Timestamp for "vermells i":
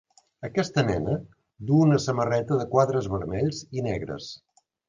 3.17-3.89